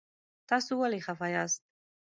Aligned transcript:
تاسو 0.49 0.71
ولې 0.81 0.99
خفه 1.05 1.27
یاست؟ 1.35 1.61